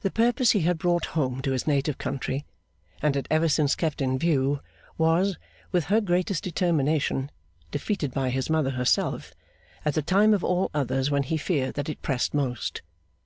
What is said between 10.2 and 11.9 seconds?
of all others when he feared that